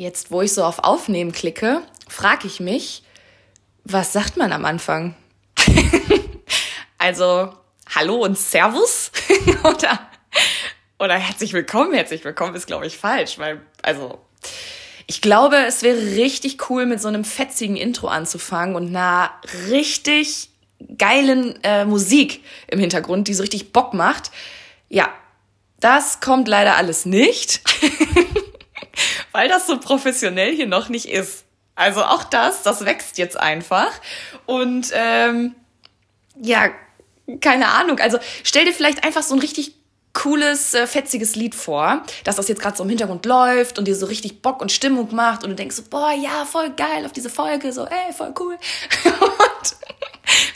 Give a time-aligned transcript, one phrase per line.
[0.00, 3.02] Jetzt, wo ich so auf Aufnehmen klicke, frage ich mich,
[3.84, 5.14] was sagt man am Anfang?
[6.96, 7.52] also,
[7.94, 9.12] hallo und Servus?
[9.62, 10.00] oder,
[10.98, 14.18] oder herzlich willkommen, herzlich willkommen ist, glaube ich, falsch, weil, also,
[15.06, 19.30] ich glaube, es wäre richtig cool, mit so einem fetzigen Intro anzufangen und einer
[19.68, 20.48] richtig
[20.96, 24.30] geilen äh, Musik im Hintergrund, die so richtig Bock macht.
[24.88, 25.10] Ja,
[25.78, 27.60] das kommt leider alles nicht,
[29.32, 31.44] weil das so professionell hier noch nicht ist.
[31.74, 33.90] Also auch das, das wächst jetzt einfach.
[34.46, 35.54] Und ähm,
[36.36, 36.70] ja,
[37.40, 37.98] keine Ahnung.
[38.00, 39.74] Also stell dir vielleicht einfach so ein richtig
[40.12, 43.94] cooles, äh, fetziges Lied vor, dass das jetzt gerade so im Hintergrund läuft und dir
[43.94, 47.12] so richtig Bock und Stimmung macht und du denkst so, boah, ja, voll geil auf
[47.12, 48.54] diese Folge, so, ey, voll cool.
[49.04, 49.76] und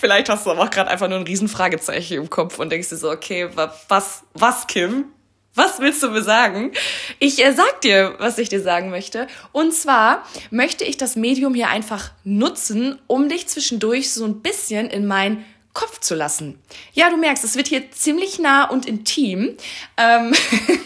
[0.00, 2.88] vielleicht hast du aber auch gerade einfach nur ein riesen Fragezeichen im Kopf und denkst
[2.88, 5.12] dir so, okay, was, was, Kim?
[5.54, 6.72] Was willst du mir sagen?
[7.18, 9.26] Ich äh, sag dir, was ich dir sagen möchte.
[9.52, 14.88] Und zwar möchte ich das Medium hier einfach nutzen, um dich zwischendurch so ein bisschen
[14.88, 16.58] in mein Kopf zu lassen.
[16.92, 19.56] Ja, du merkst, es wird hier ziemlich nah und intim.
[19.98, 20.32] Ähm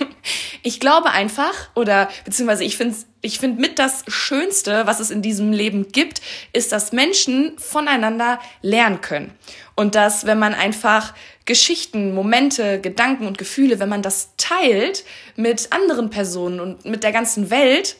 [0.62, 5.22] ich glaube einfach, oder beziehungsweise ich finde ich find mit das Schönste, was es in
[5.22, 6.20] diesem Leben gibt,
[6.52, 9.32] ist, dass Menschen voneinander lernen können.
[9.76, 15.04] Und dass, wenn man einfach Geschichten, Momente, Gedanken und Gefühle, wenn man das teilt
[15.36, 17.96] mit anderen Personen und mit der ganzen Welt,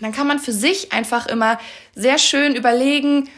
[0.00, 1.58] dann kann man für sich einfach immer
[1.94, 3.28] sehr schön überlegen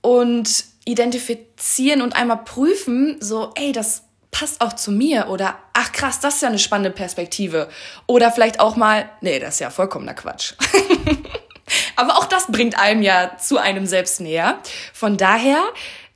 [0.00, 6.20] und identifizieren und einmal prüfen, so, ey, das passt auch zu mir oder ach krass,
[6.20, 7.68] das ist ja eine spannende Perspektive
[8.06, 10.54] oder vielleicht auch mal, nee, das ist ja vollkommener Quatsch.
[11.96, 14.58] Aber auch das bringt einem ja zu einem selbst näher.
[14.92, 15.62] Von daher,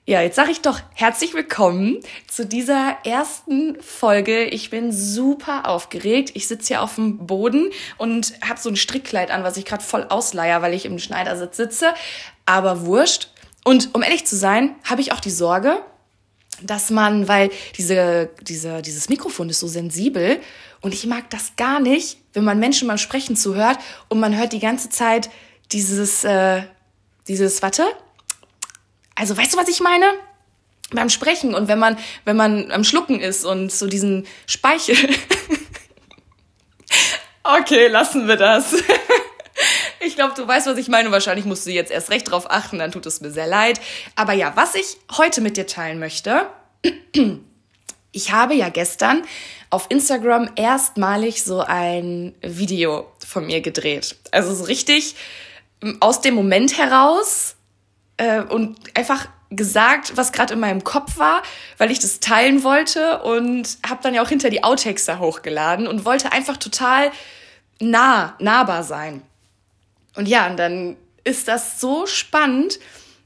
[0.05, 4.45] ja, jetzt sage ich doch herzlich willkommen zu dieser ersten Folge.
[4.47, 6.33] Ich bin super aufgeregt.
[6.35, 9.85] Ich sitze hier auf dem Boden und habe so ein Strickkleid an, was ich gerade
[9.85, 11.95] voll ausleier, weil ich im Schneidersitz sitze.
[12.47, 13.29] Aber wurscht.
[13.65, 15.81] Und um ehrlich zu sein, habe ich auch die Sorge,
[16.61, 20.41] dass man, weil diese, diese, dieses Mikrofon ist so sensibel
[20.81, 24.53] und ich mag das gar nicht, wenn man Menschen beim Sprechen zuhört und man hört
[24.53, 25.31] die ganze Zeit
[25.71, 26.63] dieses, äh,
[27.29, 27.85] dieses, warte,
[29.23, 30.15] also weißt du, was ich meine?
[30.91, 34.97] Beim Sprechen und wenn man, wenn man am Schlucken ist und so diesen Speichel.
[37.45, 38.75] okay, lassen wir das.
[40.05, 41.13] Ich glaube, du weißt, was ich meine.
[41.13, 43.81] Wahrscheinlich musst du jetzt erst recht drauf achten, dann tut es mir sehr leid.
[44.17, 46.49] Aber ja, was ich heute mit dir teilen möchte,
[48.13, 49.23] ich habe ja gestern
[49.71, 54.17] auf Instagram erstmalig so ein Video von mir gedreht.
[54.33, 55.15] Also so richtig
[56.01, 57.55] aus dem Moment heraus
[58.17, 61.43] äh, und einfach gesagt, was gerade in meinem Kopf war,
[61.79, 65.87] weil ich das teilen wollte und habe dann ja auch hinter die Outtakes da hochgeladen
[65.87, 67.11] und wollte einfach total
[67.81, 69.23] nah, nahbar sein.
[70.15, 72.79] Und ja, und dann ist das so spannend,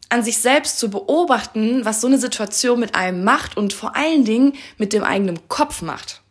[0.08, 4.25] an sich selbst zu beobachten, was so eine Situation mit einem macht und vor allen
[4.25, 6.22] Dingen mit dem eigenen Kopf macht.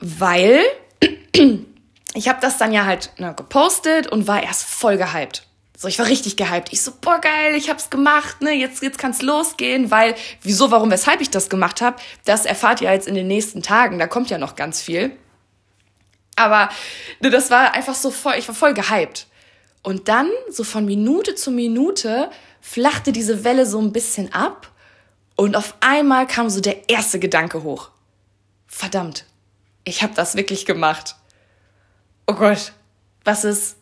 [0.00, 0.62] Weil
[2.14, 5.45] ich habe das dann ja halt ne, gepostet und war erst voll gehypt.
[5.78, 6.72] So, ich war richtig gehypt.
[6.72, 10.90] Ich so, boah, geil, ich hab's gemacht, ne, jetzt, jetzt kann's losgehen, weil, wieso, warum,
[10.90, 14.30] weshalb ich das gemacht habe, das erfahrt ihr jetzt in den nächsten Tagen, da kommt
[14.30, 15.14] ja noch ganz viel.
[16.34, 16.70] Aber
[17.20, 19.26] ne, das war einfach so voll, ich war voll gehypt.
[19.82, 22.30] Und dann, so von Minute zu Minute,
[22.62, 24.72] flachte diese Welle so ein bisschen ab
[25.36, 27.90] und auf einmal kam so der erste Gedanke hoch.
[28.66, 29.26] Verdammt,
[29.84, 31.16] ich habe das wirklich gemacht.
[32.26, 32.72] Oh Gott,
[33.24, 33.76] was ist,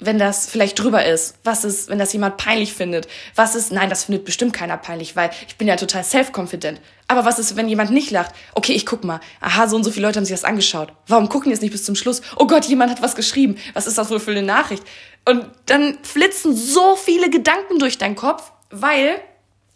[0.00, 1.36] wenn das vielleicht drüber ist?
[1.44, 3.06] Was ist, wenn das jemand peinlich findet?
[3.34, 6.80] Was ist, nein, das findet bestimmt keiner peinlich, weil ich bin ja total self-confident.
[7.06, 8.32] Aber was ist, wenn jemand nicht lacht?
[8.54, 9.20] Okay, ich guck mal.
[9.40, 10.92] Aha, so und so viele Leute haben sich das angeschaut.
[11.06, 12.22] Warum gucken die es nicht bis zum Schluss?
[12.36, 13.56] Oh Gott, jemand hat was geschrieben.
[13.74, 14.82] Was ist das wohl für eine Nachricht?
[15.24, 19.20] Und dann flitzen so viele Gedanken durch deinen Kopf, weil,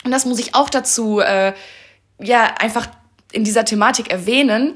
[0.05, 1.55] und das muss ich auch dazu, äh,
[2.21, 2.89] ja, einfach
[3.33, 4.75] in dieser Thematik erwähnen,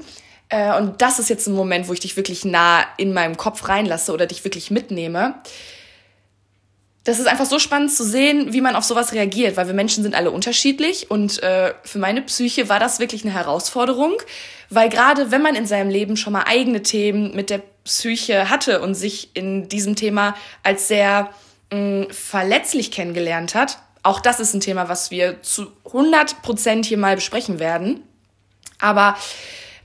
[0.53, 3.67] äh, und das ist jetzt ein Moment, wo ich dich wirklich nah in meinem Kopf
[3.67, 5.33] reinlasse oder dich wirklich mitnehme.
[7.03, 10.03] Das ist einfach so spannend zu sehen, wie man auf sowas reagiert, weil wir Menschen
[10.03, 14.13] sind alle unterschiedlich und äh, für meine Psyche war das wirklich eine Herausforderung,
[14.69, 18.79] weil gerade wenn man in seinem Leben schon mal eigene Themen mit der Psyche hatte
[18.81, 21.31] und sich in diesem Thema als sehr
[21.71, 26.99] mh, verletzlich kennengelernt hat, auch das ist ein Thema, was wir zu 100 Prozent hier
[26.99, 28.03] mal besprechen werden.
[28.79, 29.17] Aber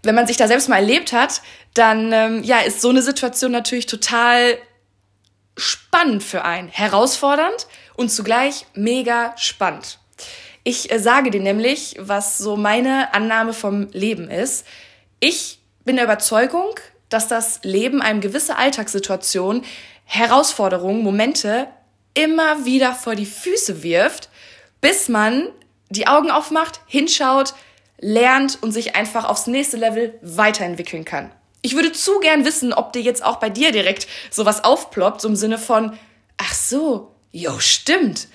[0.03, 1.43] wenn man sich da selbst mal erlebt hat,
[1.75, 4.59] dann ähm, ja, ist so eine Situation natürlich total
[5.57, 7.67] spannend für einen, herausfordernd
[7.97, 9.99] und zugleich mega spannend.
[10.65, 14.67] Ich äh, sage dir nämlich, was so meine Annahme vom Leben ist.
[15.21, 16.75] Ich bin der Überzeugung,
[17.09, 19.65] dass das Leben einem gewisse Alltagssituationen,
[20.05, 21.69] Herausforderungen, Momente
[22.15, 24.29] immer wieder vor die Füße wirft,
[24.81, 25.49] bis man
[25.91, 27.55] die Augen aufmacht, hinschaut,
[28.01, 31.31] lernt und sich einfach aufs nächste Level weiterentwickeln kann.
[31.63, 35.29] Ich würde zu gern wissen, ob dir jetzt auch bei dir direkt sowas aufploppt, so
[35.29, 35.99] im Sinne von,
[36.37, 38.29] ach so, jo, stimmt.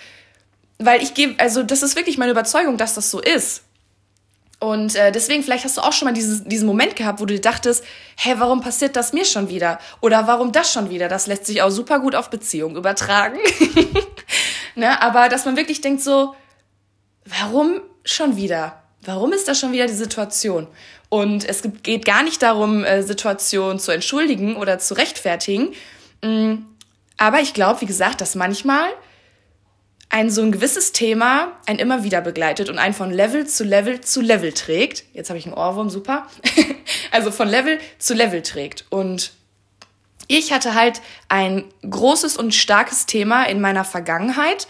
[0.77, 3.63] Weil ich gebe, also das ist wirklich meine Überzeugung, dass das so ist.
[4.60, 7.33] Und äh, deswegen, vielleicht hast du auch schon mal dieses, diesen Moment gehabt, wo du
[7.33, 7.83] dir dachtest,
[8.15, 9.77] hä, warum passiert das mir schon wieder?
[10.00, 11.10] Oder warum das schon wieder?
[11.10, 13.39] Das lässt sich auch super gut auf Beziehungen übertragen.
[14.75, 15.01] ne?
[15.01, 16.33] Aber dass man wirklich denkt so,
[17.25, 18.83] warum schon wieder?
[19.06, 20.68] Warum ist das schon wieder die Situation?
[21.10, 25.74] Und es geht gar nicht darum, äh, Situationen zu entschuldigen oder zu rechtfertigen.
[26.22, 26.56] Mm,
[27.18, 28.90] aber ich glaube, wie gesagt, dass manchmal
[30.10, 34.02] ein so ein gewisses Thema ein immer wieder begleitet und einen von Level zu Level
[34.02, 35.06] zu Level trägt.
[35.14, 36.28] Jetzt habe ich einen Ohrwurm, super.
[37.12, 38.86] also von Level zu Level trägt.
[38.90, 39.34] Und
[40.28, 44.68] ich hatte halt ein großes und starkes Thema in meiner Vergangenheit,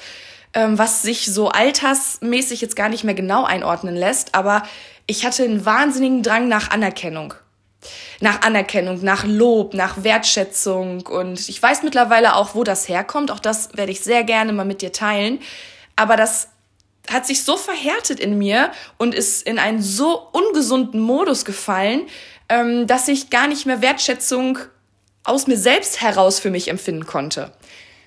[0.54, 4.64] ähm, was sich so altersmäßig jetzt gar nicht mehr genau einordnen lässt, aber
[5.08, 7.34] ich hatte einen wahnsinnigen Drang nach Anerkennung
[8.20, 11.06] nach Anerkennung, nach Lob, nach Wertschätzung.
[11.08, 13.32] Und ich weiß mittlerweile auch, wo das herkommt.
[13.32, 15.40] Auch das werde ich sehr gerne mal mit dir teilen.
[15.96, 16.50] Aber das
[17.10, 22.04] hat sich so verhärtet in mir und ist in einen so ungesunden Modus gefallen,
[22.50, 24.60] ähm, dass ich gar nicht mehr Wertschätzung
[25.26, 27.52] aus mir selbst heraus für mich empfinden konnte.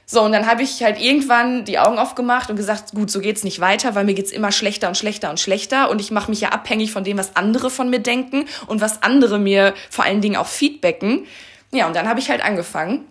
[0.09, 3.43] So, und dann habe ich halt irgendwann die Augen aufgemacht und gesagt, gut, so geht's
[3.43, 6.41] nicht weiter, weil mir geht's immer schlechter und schlechter und schlechter und ich mache mich
[6.41, 10.21] ja abhängig von dem, was andere von mir denken und was andere mir vor allen
[10.21, 11.27] Dingen auch feedbacken.
[11.73, 13.05] Ja, und dann habe ich halt angefangen,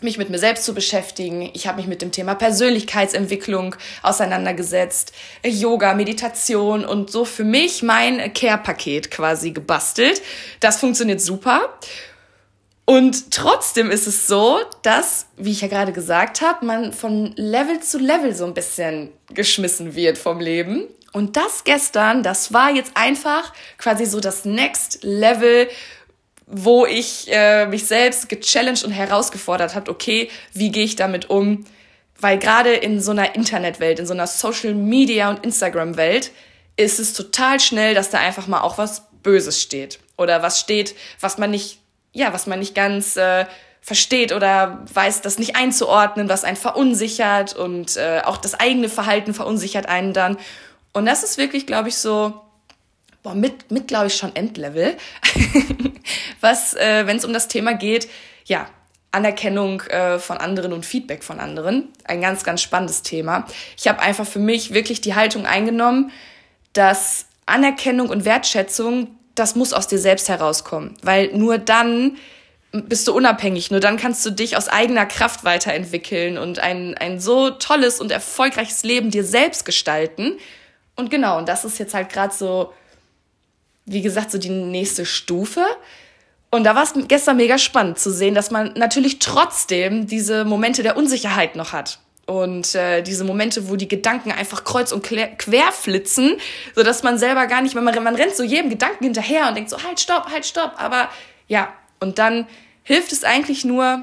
[0.00, 1.50] mich mit mir selbst zu beschäftigen.
[1.52, 5.12] Ich habe mich mit dem Thema Persönlichkeitsentwicklung auseinandergesetzt,
[5.44, 10.22] Yoga, Meditation und so für mich mein Care-Paket quasi gebastelt.
[10.60, 11.60] Das funktioniert super.
[12.84, 17.80] Und trotzdem ist es so, dass, wie ich ja gerade gesagt habe, man von Level
[17.80, 20.88] zu Level so ein bisschen geschmissen wird vom Leben.
[21.12, 25.68] Und das gestern, das war jetzt einfach quasi so das Next Level,
[26.46, 31.64] wo ich äh, mich selbst gechallenged und herausgefordert habe, okay, wie gehe ich damit um?
[32.18, 36.30] Weil gerade in so einer Internetwelt, in so einer Social Media und Instagram Welt
[36.76, 40.94] ist es total schnell, dass da einfach mal auch was Böses steht oder was steht,
[41.20, 41.81] was man nicht
[42.12, 43.46] ja, was man nicht ganz äh,
[43.80, 49.34] versteht oder weiß, das nicht einzuordnen, was einen verunsichert und äh, auch das eigene Verhalten
[49.34, 50.36] verunsichert einen dann.
[50.92, 52.40] Und das ist wirklich, glaube ich, so
[53.22, 54.96] boah, mit, mit glaube ich, schon Endlevel,
[56.40, 58.08] was, äh, wenn es um das Thema geht,
[58.44, 58.66] ja,
[59.10, 61.88] Anerkennung äh, von anderen und Feedback von anderen.
[62.04, 63.46] Ein ganz, ganz spannendes Thema.
[63.76, 66.10] Ich habe einfach für mich wirklich die Haltung eingenommen,
[66.72, 72.16] dass Anerkennung und Wertschätzung das muss aus dir selbst herauskommen, weil nur dann
[72.72, 77.20] bist du unabhängig, nur dann kannst du dich aus eigener Kraft weiterentwickeln und ein, ein
[77.20, 80.38] so tolles und erfolgreiches Leben dir selbst gestalten.
[80.96, 82.72] Und genau, und das ist jetzt halt gerade so,
[83.84, 85.64] wie gesagt, so die nächste Stufe.
[86.50, 90.82] Und da war es gestern mega spannend zu sehen, dass man natürlich trotzdem diese Momente
[90.82, 91.98] der Unsicherheit noch hat.
[92.32, 96.38] Und äh, diese Momente, wo die Gedanken einfach kreuz und quer flitzen,
[96.74, 99.54] so dass man selber gar nicht, mehr, man, man rennt so jedem Gedanken hinterher und
[99.54, 100.72] denkt so, halt, stopp, halt, stopp.
[100.78, 101.10] Aber
[101.46, 101.70] ja,
[102.00, 102.46] und dann
[102.84, 104.02] hilft es eigentlich nur,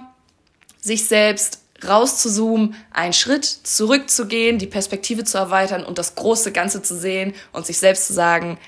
[0.79, 6.95] sich selbst rauszuzoomen, einen Schritt zurückzugehen, die Perspektive zu erweitern und das große Ganze zu
[6.95, 8.59] sehen und sich selbst zu sagen,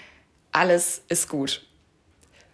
[0.51, 1.61] alles ist gut.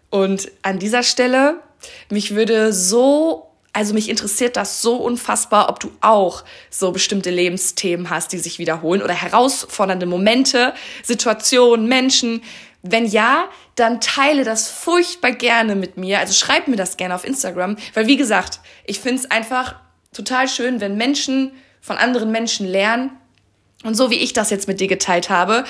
[0.10, 1.62] Und an dieser Stelle,
[2.10, 3.47] mich würde so
[3.78, 8.58] also mich interessiert das so unfassbar, ob du auch so bestimmte Lebensthemen hast, die sich
[8.58, 12.42] wiederholen oder herausfordernde Momente, Situationen, Menschen.
[12.82, 16.18] Wenn ja, dann teile das furchtbar gerne mit mir.
[16.18, 19.76] Also schreib mir das gerne auf Instagram, weil wie gesagt, ich finde es einfach
[20.12, 23.12] total schön, wenn Menschen von anderen Menschen lernen.
[23.84, 25.66] Und so wie ich das jetzt mit dir geteilt habe,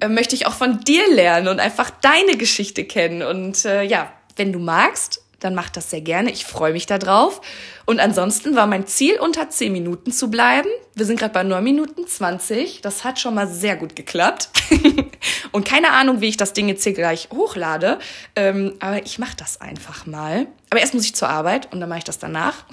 [0.00, 3.22] äh, möchte ich auch von dir lernen und einfach deine Geschichte kennen.
[3.22, 6.30] Und äh, ja, wenn du magst, dann mach das sehr gerne.
[6.30, 7.40] Ich freue mich darauf.
[7.86, 10.68] Und ansonsten war mein Ziel, unter 10 Minuten zu bleiben.
[10.94, 12.82] Wir sind gerade bei 9 Minuten 20.
[12.82, 14.50] Das hat schon mal sehr gut geklappt.
[15.52, 17.98] und keine Ahnung, wie ich das Ding jetzt hier gleich hochlade.
[18.36, 20.46] Ähm, aber ich mache das einfach mal.
[20.68, 22.64] Aber erst muss ich zur Arbeit und dann mache ich das danach.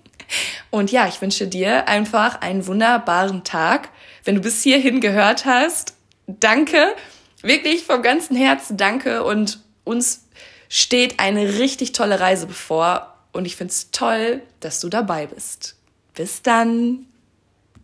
[0.70, 3.90] und ja, ich wünsche dir einfach einen wunderbaren Tag.
[4.24, 5.94] Wenn du bis hierhin gehört hast,
[6.26, 6.94] danke.
[7.42, 10.23] Wirklich vom ganzen Herzen danke und uns
[10.74, 15.76] steht eine richtig tolle Reise bevor und ich finde es toll, dass du dabei bist.
[16.14, 17.06] Bis dann!